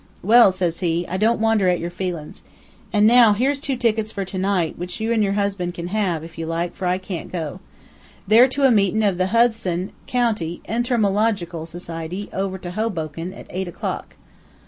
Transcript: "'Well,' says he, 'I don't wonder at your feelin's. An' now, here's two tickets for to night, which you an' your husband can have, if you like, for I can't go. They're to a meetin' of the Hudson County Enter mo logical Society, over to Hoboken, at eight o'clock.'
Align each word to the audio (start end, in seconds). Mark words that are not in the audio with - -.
"'Well,' 0.23 0.51
says 0.51 0.79
he, 0.79 1.07
'I 1.07 1.17
don't 1.17 1.39
wonder 1.39 1.69
at 1.69 1.79
your 1.79 1.91
feelin's. 1.91 2.41
An' 2.91 3.05
now, 3.05 3.33
here's 3.33 3.59
two 3.61 3.75
tickets 3.75 4.11
for 4.11 4.25
to 4.25 4.37
night, 4.39 4.75
which 4.75 4.99
you 4.99 5.13
an' 5.13 5.21
your 5.21 5.33
husband 5.33 5.75
can 5.75 5.89
have, 5.89 6.23
if 6.23 6.39
you 6.39 6.47
like, 6.47 6.73
for 6.73 6.87
I 6.87 6.97
can't 6.97 7.31
go. 7.31 7.59
They're 8.27 8.47
to 8.47 8.63
a 8.65 8.71
meetin' 8.71 9.03
of 9.03 9.19
the 9.19 9.27
Hudson 9.27 9.91
County 10.07 10.59
Enter 10.65 10.97
mo 10.97 11.11
logical 11.11 11.67
Society, 11.67 12.29
over 12.33 12.57
to 12.57 12.71
Hoboken, 12.71 13.31
at 13.31 13.45
eight 13.51 13.67
o'clock.' 13.67 14.15